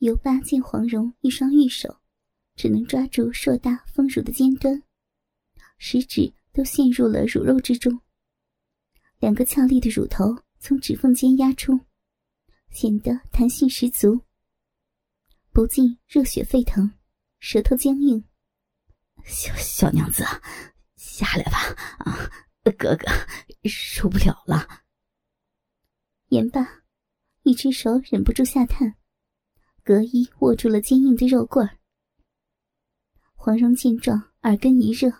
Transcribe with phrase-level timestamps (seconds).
[0.00, 2.00] 尤巴见黄蓉一双玉手，
[2.56, 4.82] 只能抓住硕大丰乳的尖端，
[5.76, 8.00] 食指都陷入了乳肉之中。
[9.18, 11.78] 两个俏丽的乳头从指缝间压出，
[12.70, 14.18] 显得弹性十足。
[15.52, 16.90] 不禁热血沸腾，
[17.38, 18.24] 舌头僵硬。
[19.26, 20.24] 小小娘子，
[20.96, 21.58] 下来吧！
[21.98, 22.30] 啊，
[22.62, 23.04] 哥哥
[23.68, 24.66] 受不了了。
[26.28, 26.84] 言罢，
[27.42, 28.96] 一只手忍不住下探。
[29.90, 31.76] 隔衣握住了坚硬的肉棍儿，
[33.34, 35.12] 黄蓉见状，耳根一热，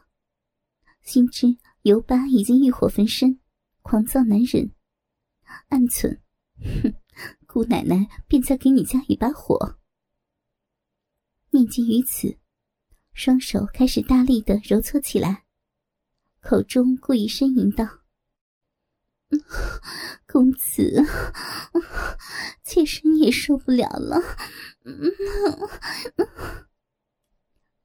[1.02, 3.40] 心知尤巴已经欲火焚身，
[3.82, 4.70] 狂躁难忍，
[5.70, 6.22] 暗存：
[6.60, 6.94] 哼，
[7.48, 9.80] 姑奶奶便再给你加一把火。
[11.50, 12.38] 念及于此，
[13.12, 15.46] 双手开始大力的揉搓起来，
[16.40, 17.99] 口中故意呻吟道。
[20.26, 21.04] 公子，
[22.64, 24.20] 妾身也受不了了。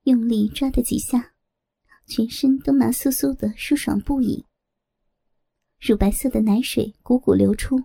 [0.04, 1.34] 用力抓的几下，
[2.08, 4.46] 全身都麻酥酥的，舒爽不已。
[5.80, 7.84] 乳白色的奶水汩汩流出，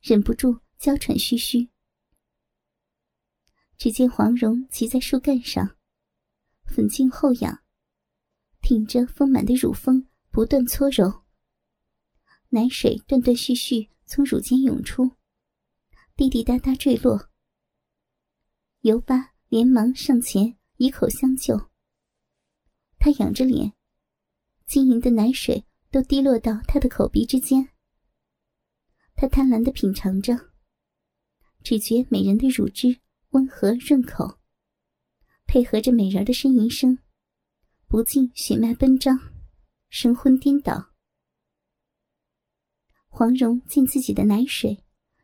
[0.00, 1.68] 忍不住娇喘吁吁。
[3.76, 5.76] 只见黄蓉骑在树干上，
[6.66, 7.62] 粉颈后仰，
[8.60, 11.23] 挺着丰满的乳峰，不断搓揉。
[12.54, 15.10] 奶水断断续续从乳尖涌出，
[16.14, 17.28] 滴滴答答坠落。
[18.82, 21.68] 尤巴连忙上前以口相救。
[22.96, 23.72] 他仰着脸，
[24.66, 27.70] 晶莹的奶水都滴落到他的口鼻之间。
[29.16, 30.52] 他贪婪的品尝着，
[31.64, 34.38] 只觉美人的乳汁温和润口，
[35.44, 37.00] 配合着美人的呻吟声，
[37.88, 39.18] 不禁血脉奔张，
[39.90, 40.93] 神魂颠倒。
[43.16, 44.76] 黄蓉见自己的奶水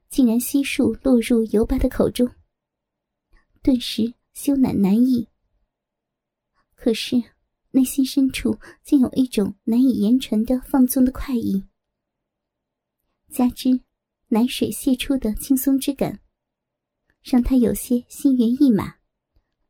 [0.09, 2.31] 竟然悉数落入尤巴的口中，
[3.63, 5.27] 顿时羞赧难抑。
[6.77, 7.21] 可是
[7.73, 11.65] 内心深处竟有一种难以言传的放纵的快意，
[13.29, 13.81] 加之
[14.29, 16.21] 奶水泄出的轻松之感，
[17.25, 18.99] 让他有些心猿意马，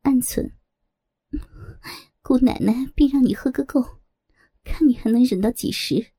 [0.03, 0.51] 暗忖：
[2.21, 3.83] 姑奶奶必让你喝个够，
[4.63, 6.11] 看你还能忍到几时。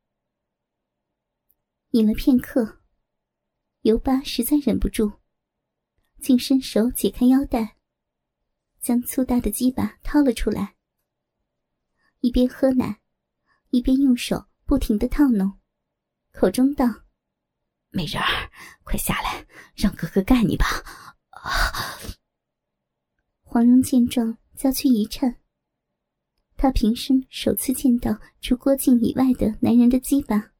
[1.93, 2.79] 饮了片刻，
[3.83, 5.13] 尤巴实在忍不住，
[6.21, 7.77] 竟伸手解开腰带，
[8.81, 10.77] 将粗大的鸡巴掏了出来，
[12.21, 13.03] 一边喝奶，
[13.69, 15.59] 一边用手不停的套弄，
[16.33, 16.87] 口中道
[17.93, 18.51] ：“美人儿，
[18.85, 20.65] 快下来，让哥哥干你吧！”
[21.29, 22.01] 啊！
[23.43, 25.43] 黄蓉见状，娇躯一颤，
[26.57, 30.52] 她平生首次见到除郭靖以外的男人的鸡巴。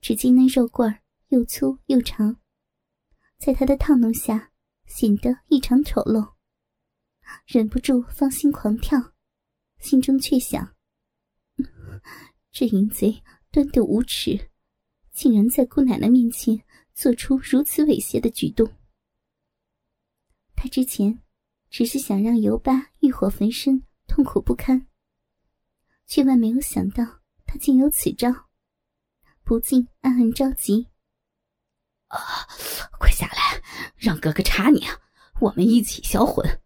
[0.00, 2.40] 只见那肉棍又粗又长，
[3.36, 4.52] 在他的套弄下
[4.86, 6.34] 显得异常丑陋，
[7.46, 9.12] 忍不住芳心狂跳，
[9.78, 10.74] 心中却想：
[12.50, 14.50] 这淫贼端的无耻，
[15.12, 18.72] 竟然在姑奶奶面前做出如此猥亵的举动。
[20.54, 21.22] 他之前
[21.70, 24.88] 只是想让尤巴欲火焚身，痛苦不堪，
[26.06, 28.47] 却万没有想到他竟有此招。
[29.48, 30.88] 不禁暗暗着急。
[32.08, 32.18] 啊，
[32.98, 33.62] 快下来，
[33.96, 35.00] 让哥哥插你啊！
[35.40, 36.60] 我们一起销魂。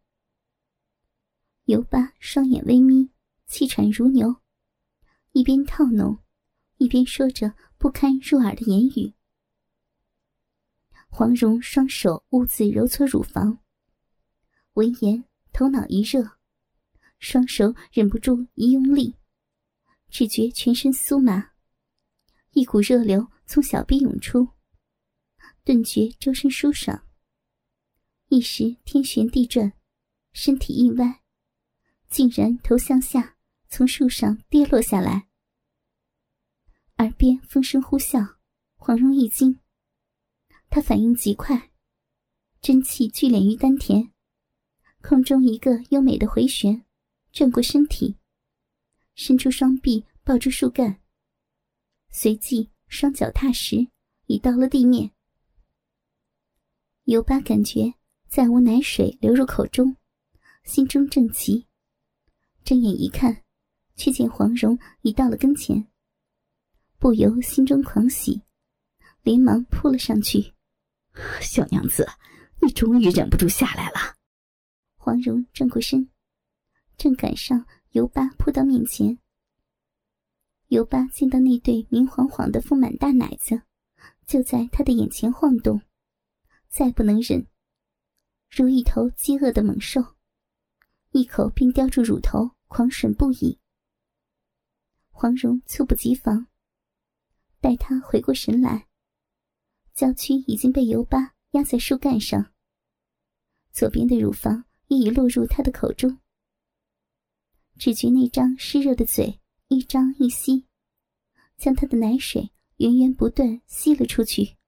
[1.67, 3.13] 尤巴双眼微眯，
[3.47, 4.35] 气喘如牛，
[5.31, 6.19] 一边套弄，
[6.79, 9.15] 一边说着不堪入耳的言语。
[11.09, 13.61] 黄蓉双手兀自揉搓乳房，
[14.73, 15.23] 闻言
[15.53, 16.33] 头脑一热，
[17.21, 19.15] 双手忍不住一用力，
[20.09, 21.52] 只觉全身酥麻。
[22.53, 24.47] 一股热流从小臂涌出，
[25.65, 27.07] 顿觉周身舒爽。
[28.29, 29.73] 一时天旋地转，
[30.35, 31.23] 身体一歪，
[32.09, 33.37] 竟然头向下
[33.71, 35.29] 从树上跌落下来。
[36.99, 38.37] 耳边风声呼啸，
[38.77, 39.59] 黄蓉一惊，
[40.69, 41.71] 她反应极快，
[42.61, 44.13] 真气聚敛于丹田，
[45.01, 46.85] 空中一个优美的回旋，
[47.33, 48.19] 转过身体，
[49.15, 51.02] 伸出双臂抱住树干。
[52.15, 53.89] 随即，双脚踏实，
[54.27, 55.11] 已到了地面。
[57.05, 57.95] 尤巴感觉
[58.29, 59.97] 再无奶水流入口中，
[60.65, 61.67] 心中正急，
[62.65, 63.43] 睁眼一看，
[63.97, 65.89] 却见黄蓉已到了跟前，
[66.99, 68.43] 不由心中狂喜，
[69.23, 70.53] 连忙扑了上去。
[71.41, 72.07] 小娘子，
[72.61, 74.17] 你终于忍不住下来了。
[74.97, 76.09] 黄蓉转过身，
[76.99, 79.19] 正赶上尤巴扑到面前。
[80.73, 83.61] 尤巴见到那对明晃晃的丰满大奶子，
[84.27, 85.83] 就在他的眼前晃动，
[86.71, 87.47] 再不能忍，
[88.51, 90.01] 如一头饥饿的猛兽，
[91.11, 93.59] 一口便叼住乳头，狂吮不已。
[95.11, 96.47] 黄蓉猝不及防，
[97.61, 98.89] 待他回过神来，
[99.93, 102.51] 娇躯已经被尤巴压在树干上，
[103.73, 106.19] 左边的乳房也已落入他的口中。
[107.77, 109.42] 只觉那张湿热的嘴
[109.73, 110.67] 一张一吸，
[111.57, 114.59] 将他的奶水源源不断吸了出去。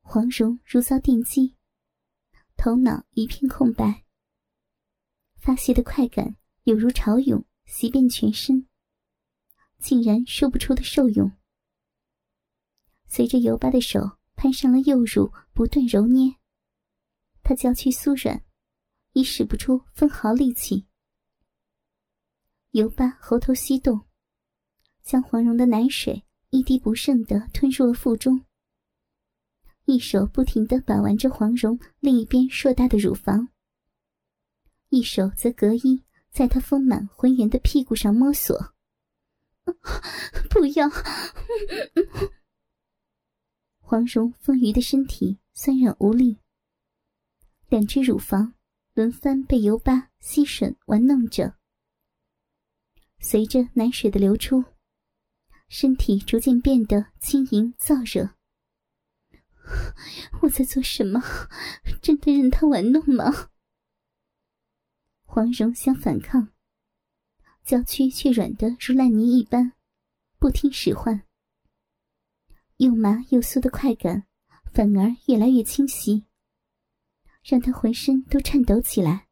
[0.00, 1.54] 黄蓉如遭电击，
[2.56, 4.04] 头脑一片空白，
[5.36, 6.34] 发泄的快感
[6.64, 8.66] 有如潮涌袭遍全身，
[9.78, 11.30] 竟然说不出的受用。
[13.06, 16.34] 随着尤巴的手攀上了右乳，不断揉捏，
[17.44, 18.44] 他娇躯酥软。
[19.12, 20.86] 已使不出分毫力气。
[22.72, 24.00] 尤巴喉头吸动，
[25.02, 28.44] 将黄蓉的奶水一滴不剩的吞入了腹中，
[29.86, 33.48] 一手不停的把玩着黄蓉另一边硕大的乳房，
[34.90, 38.56] 一手则隔衣在她丰满浑圆的屁股上摸索。
[40.48, 40.88] 不要！
[43.80, 46.38] 黄蓉丰腴的身体酸软无力，
[47.68, 48.54] 两只乳房。
[48.94, 51.54] 轮番被尤巴吸吮玩弄着，
[53.20, 54.64] 随着奶水的流出，
[55.68, 58.34] 身体逐渐变得轻盈燥热。
[60.42, 61.22] 我在做什么？
[62.02, 63.50] 真的任他玩弄吗？
[65.22, 66.48] 黄蓉想反抗，
[67.62, 69.74] 娇躯却软得如烂泥一般，
[70.38, 71.22] 不听使唤。
[72.78, 74.26] 又麻又酥的快感，
[74.72, 76.26] 反而越来越清晰。
[77.42, 79.28] 让他浑身都颤抖起来。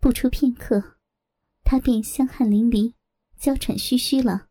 [0.00, 0.91] 不出片刻，
[1.72, 2.92] 他便香汗淋漓，
[3.38, 4.50] 娇喘吁吁了，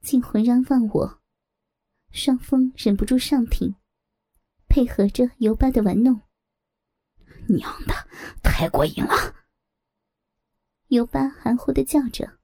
[0.00, 1.22] 竟浑然忘我。
[2.10, 3.76] 双峰忍不住上挺，
[4.66, 6.20] 配合着尤巴的玩弄。
[7.46, 7.94] 娘的，
[8.42, 9.36] 太过瘾了！
[10.88, 12.40] 尤巴含糊的叫着，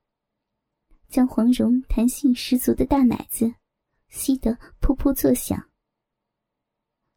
[1.08, 3.52] 将黄蓉弹性十足的大奶子
[4.10, 5.68] 吸得噗噗作响。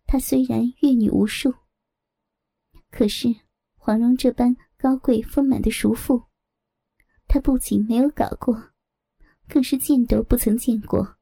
[0.08, 1.54] 她虽然阅女无数，
[2.90, 3.28] 可是
[3.76, 6.26] 黄蓉这般高贵丰满的熟妇，
[7.26, 8.74] 她不仅没有搞过，
[9.48, 11.18] 更是见都不曾见过。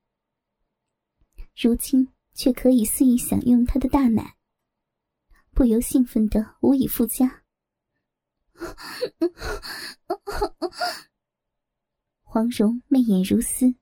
[1.55, 4.35] 如今却可以肆意享用她的大奶，
[5.51, 7.43] 不由兴奋的无以复加。
[12.23, 13.75] 黄蓉媚眼如丝，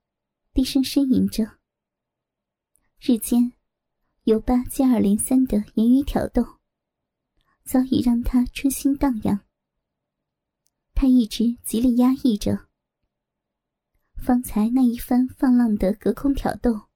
[0.54, 1.58] 低声呻吟着。
[3.00, 3.54] 日间。
[4.26, 6.60] 尤巴接二连三的言语挑逗，
[7.64, 9.46] 早已让他春心荡漾。
[11.02, 12.68] 他一直极力压抑着，
[14.18, 16.90] 方才那一番放浪的隔空挑逗，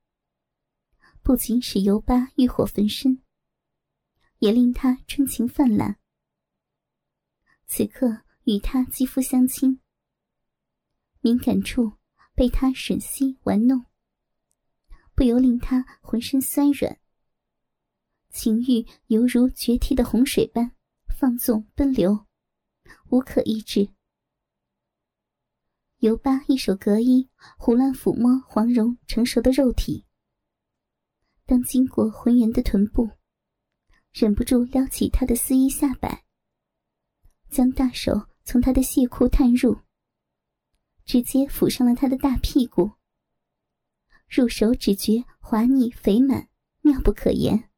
[1.21, 3.23] 不仅使尤巴欲火焚身，
[4.39, 6.01] 也令他春情泛滥。
[7.65, 9.79] 此刻与他肌肤相亲，
[11.21, 11.93] 敏感处
[12.35, 13.85] 被他吮吸玩弄，
[15.15, 16.99] 不由令他浑身酸软。
[18.29, 20.75] 情欲犹如决堤的洪水般
[21.17, 22.25] 放纵奔流，
[23.09, 23.89] 无可抑制。
[25.99, 30.05] 尤巴一手隔衣，胡乱抚摸黄蓉成熟的肉体。
[31.45, 33.09] 当经过浑圆的臀部，
[34.11, 36.25] 忍不住撩起她的丝衣下摆，
[37.49, 39.79] 将大手从她的细裤探入，
[41.05, 42.91] 直接抚上了她的大屁股。
[44.27, 46.49] 入手只觉滑腻肥满，
[46.81, 47.69] 妙不可言。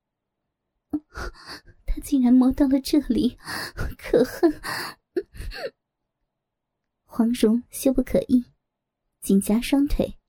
[1.86, 3.38] 他竟然摸到了这里，
[3.98, 4.62] 可恨！
[7.05, 8.45] 黄蓉羞不可抑，
[9.22, 10.19] 紧夹双腿。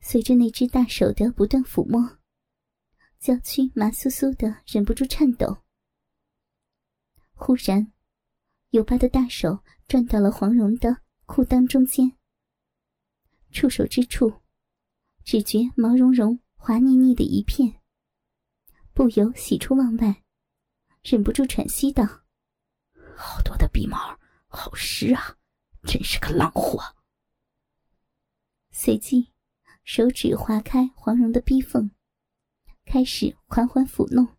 [0.00, 2.18] 随着那只大手的不断抚摸，
[3.18, 5.62] 娇躯麻酥酥的，忍不住颤抖。
[7.32, 7.92] 忽然，
[8.70, 12.16] 尤巴的大手转到了黄蓉的裤裆中间，
[13.50, 14.42] 触手之处，
[15.24, 17.80] 只觉毛茸茸、滑腻腻的一片。
[18.92, 20.22] 不由喜出望外，
[21.02, 22.23] 忍不住喘息道
[23.16, 25.36] ：“好多的鼻毛，好湿啊，
[25.82, 26.96] 真是个浪货。”
[28.70, 29.32] 随即，
[29.84, 31.90] 手指划开黄蓉的逼缝，
[32.84, 34.36] 开始缓缓抚弄。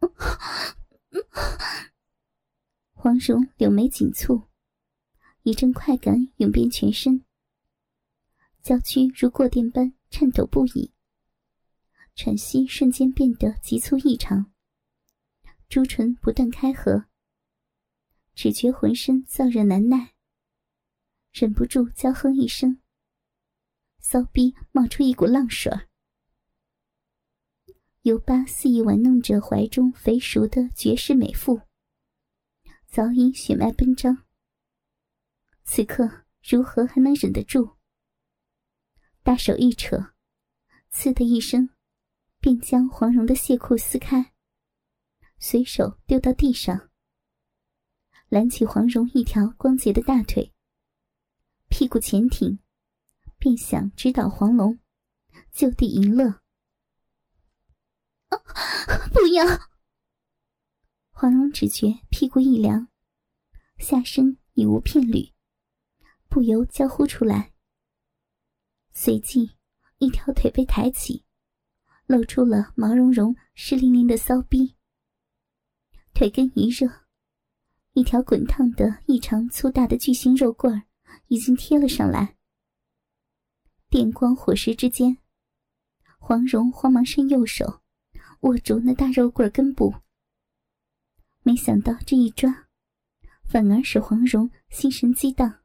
[2.92, 4.48] 黄蓉柳眉紧蹙，
[5.42, 7.24] 一阵快感涌遍全身，
[8.62, 10.92] 娇躯如过电般颤抖不已。
[12.14, 14.52] 喘息瞬间变得急促异常，
[15.68, 17.06] 朱唇不断开合，
[18.34, 20.14] 只觉浑身燥热难耐，
[21.32, 22.80] 忍不住娇哼一声，
[23.98, 25.72] 骚逼冒出一股浪水
[28.02, 31.62] 尤巴肆意玩弄着怀中肥熟的绝世美妇，
[32.86, 34.26] 早已血脉奔张。
[35.62, 37.76] 此刻如何还能忍得住？
[39.22, 40.12] 大手一扯，
[40.90, 41.70] 刺的一声，
[42.40, 44.34] 便将黄蓉的亵裤撕开，
[45.38, 46.90] 随手丢到地上，
[48.34, 50.52] 揽起黄蓉一条光洁的大腿，
[51.68, 52.58] 屁股前挺，
[53.38, 54.80] 便想直捣黄龙，
[55.52, 56.42] 就地淫乐。
[59.14, 59.44] 不要！
[61.10, 62.88] 黄蓉只觉屁股一凉，
[63.78, 65.32] 下身已无片缕，
[66.28, 67.54] 不由娇呼出来。
[68.92, 69.56] 随即，
[69.98, 71.24] 一条腿被抬起，
[72.06, 74.74] 露出了毛茸茸、湿淋淋的骚逼。
[76.12, 77.03] 腿根一热，
[77.94, 80.82] 一条滚烫的、异常粗大的巨型肉棍
[81.28, 82.36] 已经贴了上来。
[83.88, 85.16] 电光火石之间，
[86.18, 87.80] 黄蓉慌忙伸右手。
[88.40, 89.94] 握住那大肉棍根部，
[91.42, 92.68] 没想到这一抓，
[93.44, 95.62] 反而使黄蓉心神激荡，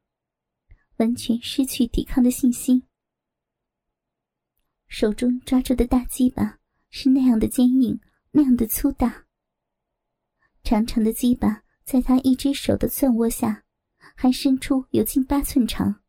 [0.95, 2.83] 完全失去抵抗的信心。
[4.88, 6.59] 手中抓住的大鸡巴
[6.89, 8.00] 是那样的坚硬，
[8.31, 9.25] 那样的粗大。
[10.63, 13.63] 长长的鸡巴在他一只手的攥握下，
[14.15, 16.03] 还伸出有近八寸长，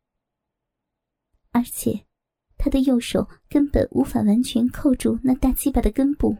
[1.49, 2.05] 而且
[2.55, 6.37] 他的右手根本无法完全扣住那大鸡巴的根部。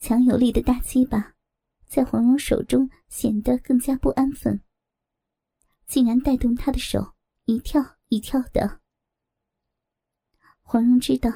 [0.00, 1.34] 强有力的大鸡巴，
[1.86, 4.60] 在黄蓉手中显得更加不安分，
[5.86, 7.14] 竟然带动他的手
[7.46, 8.82] 一跳一跳的。
[10.60, 11.30] 黄蓉知道，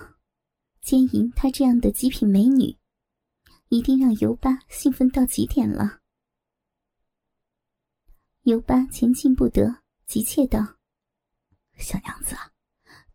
[0.82, 2.76] 奸淫她这样的极品美女，
[3.70, 6.02] 一定让尤巴兴奋到极点了。
[8.46, 10.76] 尤巴前进不得，急切道
[11.78, 12.36] ：“小娘子，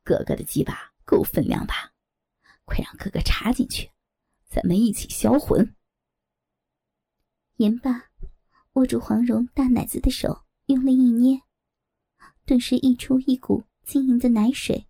[0.04, 1.94] 哥哥的鸡巴够分量吧？
[2.66, 3.90] 快让哥哥插进去。”
[4.52, 5.74] 咱们一起销魂。
[7.56, 8.10] 言罢，
[8.74, 11.42] 握住黄蓉大奶子的手用力一捏，
[12.44, 14.90] 顿时溢出一股晶莹的奶水，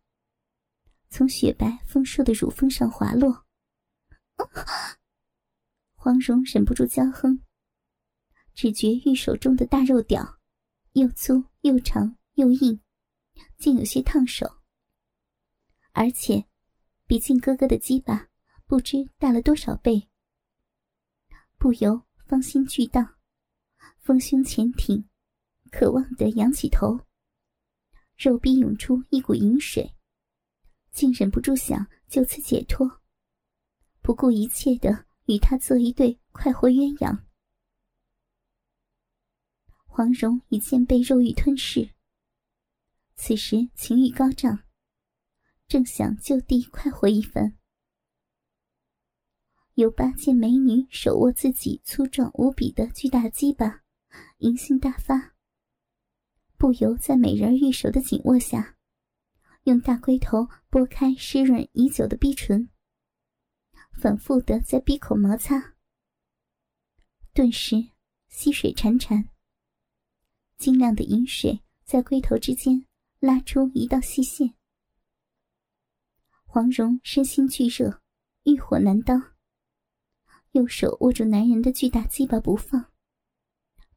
[1.08, 3.46] 从雪白丰硕的乳峰上滑落。
[5.94, 7.44] 黄蓉忍不住娇哼，
[8.54, 10.40] 只觉玉手中的大肉屌，
[10.94, 12.80] 又粗又长又硬，
[13.58, 14.60] 竟有些烫手，
[15.92, 16.46] 而且，
[17.08, 18.28] 比靖哥哥的鸡巴。
[18.68, 20.08] 不知大了多少倍，
[21.58, 23.18] 不由芳心巨荡，
[24.00, 25.04] 丰胸前挺，
[25.74, 26.98] 渴望的仰起头，
[28.16, 29.94] 肉壁涌出一股淫水，
[30.94, 32.90] 竟忍不住想就此解脱，
[34.02, 37.26] 不顾一切的与他做一对快活鸳鸯。
[39.94, 41.90] 黄蓉已渐被肉欲吞噬，
[43.16, 44.64] 此时情欲高涨，
[45.68, 47.58] 正想就地快活一番。
[49.74, 53.84] 尤巴见美女手握自己粗壮无比的巨大鸡巴，
[54.38, 55.36] 淫性大发，
[56.56, 58.78] 不由在美人玉手的紧握下，
[59.64, 62.70] 用大龟头拨开湿润已久的逼唇，
[63.92, 65.76] 反复的在闭口摩擦。
[67.34, 67.90] 顿时
[68.30, 69.28] 溪水潺潺，
[70.62, 72.86] 晶亮的银水在龟头之间
[73.20, 74.54] 拉出一道细线。
[76.46, 78.00] 黄蓉身心俱热，
[78.44, 79.34] 欲火难当。
[80.52, 82.94] 右手握住男人的巨大鸡巴不放，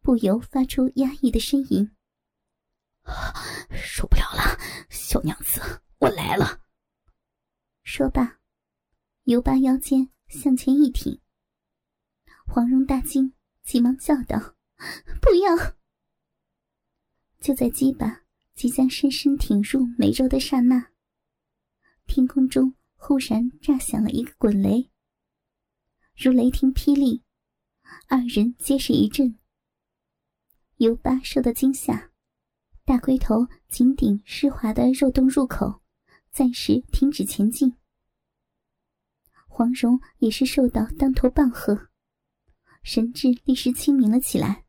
[0.00, 1.94] 不由发出压抑的呻吟。
[3.70, 5.60] 受不了了，小娘子，
[5.98, 6.62] 我来了。
[7.82, 8.38] 说罢，
[9.24, 11.20] 尤巴腰间向前一挺。
[12.46, 14.56] 黄蓉大惊，急忙叫道
[15.20, 15.74] ：“不要！”
[17.44, 18.22] 就在鸡巴
[18.54, 20.92] 即将深深挺入美肉的刹那，
[22.06, 24.90] 天空中忽然炸响了一个滚雷。
[26.16, 27.22] 如雷霆霹雳，
[28.08, 29.38] 二人皆是一震。
[30.78, 32.12] 尤巴受到惊吓，
[32.86, 35.82] 大龟头紧顶湿滑的肉洞入口，
[36.32, 37.76] 暂时停止前进。
[39.48, 41.90] 黄蓉也是受到当头棒喝，
[42.82, 44.63] 神智立时清明了起来。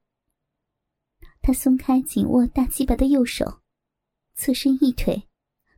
[1.45, 3.61] 他松开紧握大鸡巴的右手，
[4.33, 5.29] 侧身一腿，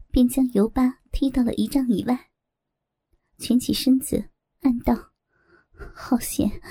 [0.10, 2.32] 便将尤巴踢到了一丈以外，
[3.38, 4.30] 蜷起身子，
[4.62, 5.12] 暗道。
[5.94, 6.62] 好险！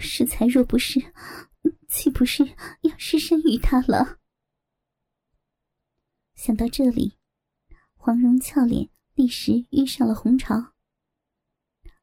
[0.00, 1.00] 适才若不是，
[1.86, 2.44] 岂不是
[2.80, 4.18] 要失身于他了？
[6.34, 7.18] 想到这里，
[7.94, 10.72] 黄蓉俏脸立时遇上了红潮，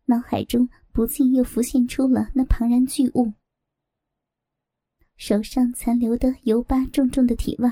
[0.05, 3.33] 脑海中不禁又浮现出了那庞然巨物，
[5.17, 7.69] 手上残留的油疤重重的体味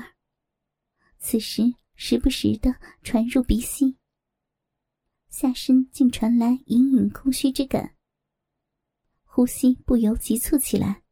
[1.18, 1.62] 此时
[1.94, 3.96] 时不时的传入鼻息，
[5.28, 7.96] 下身竟传来隐隐空虚之感，
[9.24, 11.02] 呼吸不由急促起来。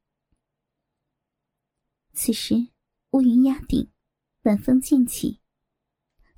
[2.12, 2.68] 此时
[3.10, 3.90] 乌云压顶，
[4.42, 5.40] 晚风渐起，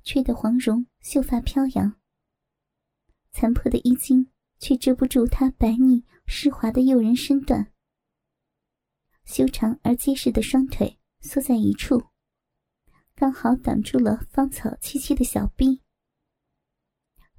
[0.03, 1.99] 吹得黄蓉秀发飘扬，
[3.31, 7.73] 残破的衣襟却遮不住她白腻湿滑的诱人身段，
[9.27, 12.01] 修长而结实的双腿缩在一处。
[13.13, 15.81] 刚好挡住了芳草萋萋的小臂，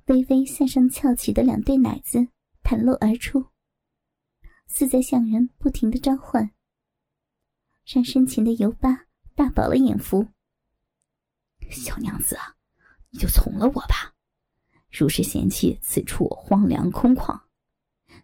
[0.06, 2.28] 微微向上翘起的两对奶子
[2.62, 3.46] 袒露而出，
[4.66, 6.50] 似在向人不停的召唤，
[7.86, 10.28] 让身前的尤巴大饱了眼福。
[11.70, 12.36] 小娘子，
[13.08, 14.14] 你就从了我吧。
[14.90, 17.40] 如是嫌弃此处荒凉空旷，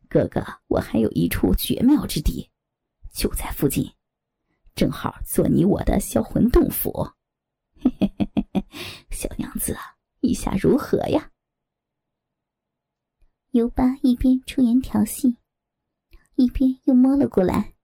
[0.08, 2.50] 哥哥我还有一处绝妙之地，
[3.14, 3.94] 就在附近，
[4.74, 6.92] 正好做你我的销魂洞府。
[7.80, 8.66] 嘿嘿嘿嘿嘿，
[9.10, 9.76] 小娘子，
[10.20, 11.30] 意下如何呀？
[13.52, 15.38] 尤巴一边出言调戏，
[16.34, 17.74] 一边又摸了过来。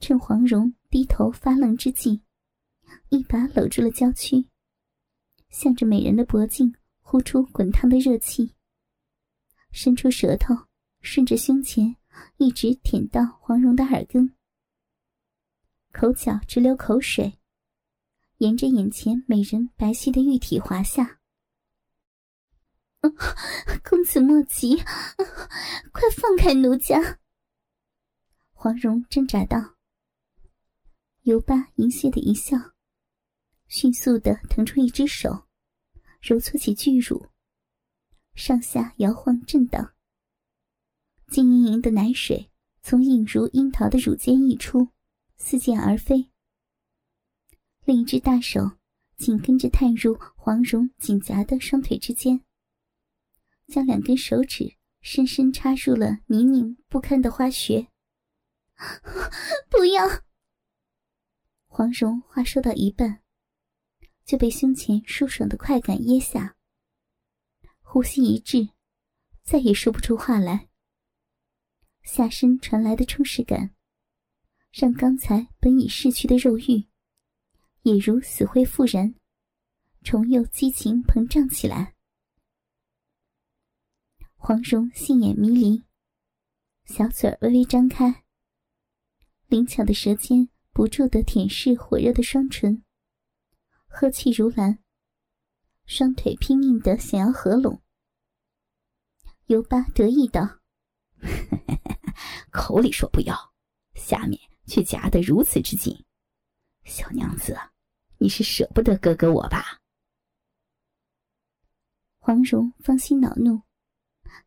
[0.00, 2.22] 趁黄蓉低头发愣之际，
[3.10, 4.48] 一把搂住了娇躯，
[5.48, 8.52] 向着美人的脖颈呼出滚烫的热气，
[9.70, 10.52] 伸出舌头
[11.02, 11.94] 顺着胸前
[12.36, 14.34] 一直舔到黄蓉的耳根，
[15.92, 17.38] 口角直流口水。
[18.38, 21.20] 沿着眼前美人白皙的玉体滑下，
[23.84, 24.76] 公子莫急，
[25.92, 27.20] 快放开奴家！
[28.52, 29.76] 黄蓉挣扎道。
[31.22, 32.56] 尤巴淫邪的一笑，
[33.68, 35.46] 迅速的腾出一只手，
[36.20, 37.28] 揉搓起巨乳，
[38.34, 39.94] 上下摇晃震荡，
[41.32, 42.50] 晶莹莹的奶水
[42.82, 44.88] 从映如樱桃的乳尖溢出，
[45.38, 46.30] 似箭而飞。
[47.86, 48.72] 另一只大手
[49.16, 52.44] 紧跟着探入黄蓉紧夹的双腿之间，
[53.66, 57.88] 将两根手指深深插入了泥泞不堪的花穴。
[59.70, 60.06] 不要！
[61.66, 63.22] 黄蓉话说到一半，
[64.26, 66.58] 就被胸前舒爽的快感噎下，
[67.80, 68.68] 呼吸一滞，
[69.42, 70.68] 再也说不出话来。
[72.02, 73.74] 下身传来的充实感，
[74.72, 76.88] 让刚才本已逝去的肉欲。
[77.82, 79.14] 也如死灰复燃，
[80.02, 81.96] 重又激情膨胀起来。
[84.36, 85.82] 黄蓉杏眼迷离，
[86.84, 88.24] 小嘴微微张开，
[89.48, 92.84] 灵巧的舌尖不住的舔舐火热的双唇，
[93.88, 94.78] 呵气如兰，
[95.84, 97.82] 双腿拼命的想要合拢。
[99.46, 100.60] 尤巴得意道
[102.50, 103.54] ：“口里说不要，
[103.94, 106.04] 下面却夹得如此之紧，
[106.84, 107.56] 小娘子。”
[108.18, 109.80] 你是舍不得哥哥我吧？
[112.20, 113.62] 黄蓉芳心恼怒，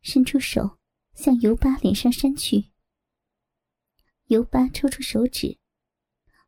[0.00, 0.78] 伸出手
[1.14, 2.72] 向尤巴脸上扇去。
[4.28, 5.58] 尤巴抽出手指，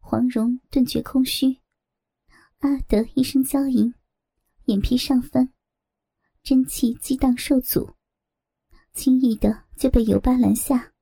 [0.00, 1.60] 黄蓉顿觉空虚，
[2.60, 3.94] 啊的一声娇吟，
[4.64, 5.52] 眼皮上翻，
[6.42, 7.94] 真气激荡受阻，
[8.94, 10.92] 轻易的就被尤巴拦下，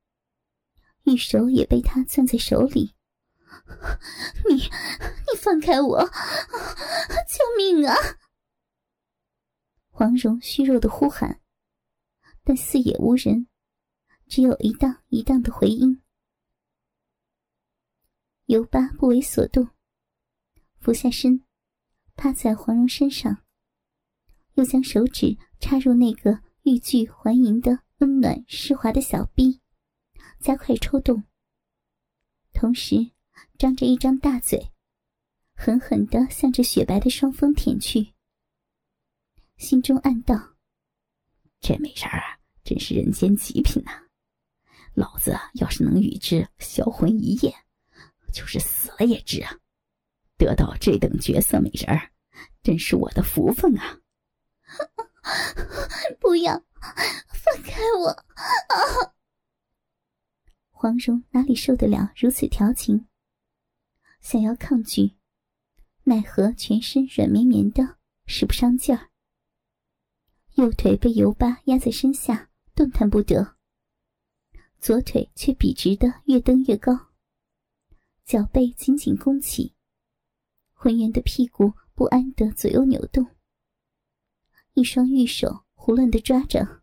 [1.04, 2.94] 玉手也被他攥在手里。
[4.48, 6.04] 你，你放开我！
[6.04, 7.94] 救命啊！
[9.88, 11.40] 黄蓉虚弱的呼喊，
[12.44, 13.48] 但四野无人，
[14.28, 16.02] 只有一荡一荡的回音。
[18.44, 19.70] 尤巴不为所动，
[20.78, 21.42] 俯下身，
[22.14, 23.42] 趴在黄蓉身上，
[24.54, 29.60] 又将手指插入那个欲拒还迎的温暖湿滑的小臂，
[30.40, 31.24] 加快抽动，
[32.52, 33.10] 同时。
[33.58, 34.70] 张着一张大嘴，
[35.54, 38.12] 狠狠的向着雪白的双峰舔去。
[39.56, 40.56] 心中暗道
[41.60, 44.08] ：“这美人儿真是人间极品呐！
[44.92, 47.54] 老子要是能与之销魂一夜，
[48.30, 49.58] 就是死了也值啊！
[50.36, 52.12] 得到这等绝色美人儿，
[52.62, 54.00] 真是我的福分啊！”
[56.20, 56.62] 不要，
[57.28, 58.08] 放开我！
[58.08, 59.14] 啊！
[60.70, 63.06] 黄蓉哪里受得了如此调情？
[64.20, 65.16] 想要抗拒，
[66.04, 69.10] 奈何全身软绵绵的，使不上劲儿。
[70.54, 73.56] 右腿被油疤压在身下，动弹不得；
[74.78, 77.08] 左腿却笔直的越蹬越高，
[78.24, 79.74] 脚背紧紧弓起，
[80.72, 83.35] 浑圆的屁股不安的左右扭动。
[84.76, 86.82] 一双玉手胡乱的抓着，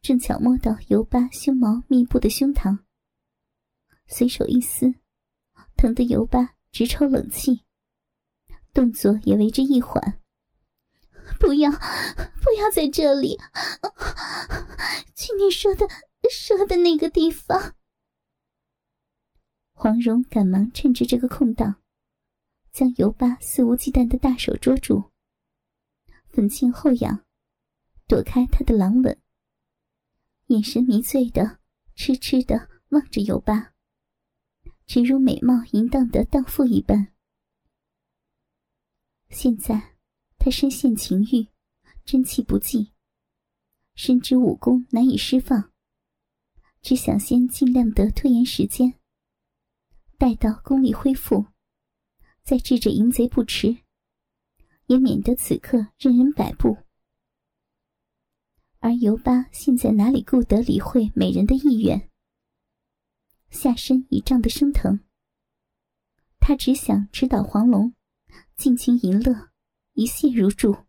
[0.00, 2.78] 正巧摸到尤巴胸毛密布的胸膛，
[4.06, 4.94] 随手一撕。
[5.76, 7.64] 疼得尤巴直抽冷气，
[8.72, 10.20] 动作也为之一缓。
[11.40, 13.36] 不要，不要在这里，
[15.16, 15.88] 去你说的
[16.30, 17.74] 说的那个地方。
[19.72, 21.82] 黄蓉赶忙趁着这个空档，
[22.70, 25.10] 将尤巴肆无忌惮的大手捉住，
[26.36, 27.24] 粉颈后仰，
[28.06, 29.18] 躲开他的狼吻，
[30.48, 31.60] 眼神迷醉的
[31.94, 33.72] 痴痴的望着尤巴，
[34.86, 37.10] 直如美貌淫荡的荡妇一般。
[39.30, 39.96] 现在。
[40.38, 41.48] 他深陷情欲，
[42.04, 42.92] 真气不济，
[43.96, 45.72] 深知武功难以释放，
[46.82, 48.94] 只想先尽量的拖延时间，
[50.18, 51.46] 待到功力恢复，
[52.44, 53.78] 再治这淫贼不迟，
[54.86, 56.78] 也免得此刻任人摆布。
[58.78, 62.10] 而尤巴现在哪里顾得理会美人的意愿，
[63.50, 65.00] 下身已胀得生疼，
[66.38, 67.94] 他只想直捣黄龙，
[68.56, 69.50] 尽情淫乐。
[69.98, 70.85] 一泻如注。